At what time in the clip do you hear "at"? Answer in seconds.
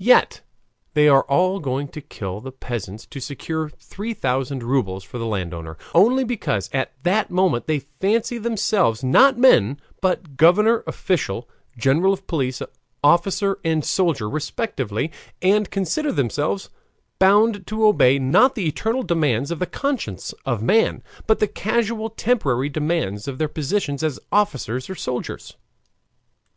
6.72-6.92